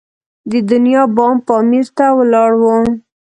د 0.51 0.53
دنیا 0.69 1.03
بام 1.15 1.35
پامیر 1.47 1.87
ته 1.97 2.05
ولاړو. 2.17 2.75